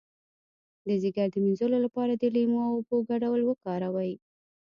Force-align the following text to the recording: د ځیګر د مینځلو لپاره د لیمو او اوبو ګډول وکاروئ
د 0.87 0.89
ځیګر 1.03 1.27
د 1.31 1.35
مینځلو 1.43 1.77
لپاره 1.85 2.13
د 2.15 2.23
لیمو 2.35 2.59
او 2.67 2.73
اوبو 2.77 2.97
ګډول 3.09 3.41
وکاروئ 3.45 4.13